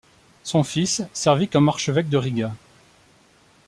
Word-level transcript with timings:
Son 0.43 0.63
fils 0.63 1.03
servi 1.13 1.47
comme 1.47 1.69
archevêque 1.69 2.09
de 2.09 2.17
Riga. 2.17 2.51